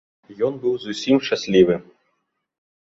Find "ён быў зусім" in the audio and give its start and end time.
0.47-1.21